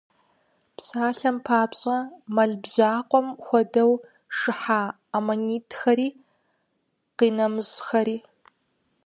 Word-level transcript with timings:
Псалъэм 0.75 1.37
папщӏэ, 1.45 1.97
мэл 2.35 2.51
бжьакъуэм 2.61 3.27
хуэдэу 3.43 3.91
шыхьа 4.37 4.81
аммонитхэри 5.17 6.07
къинэмыщӏхэри. 7.17 8.17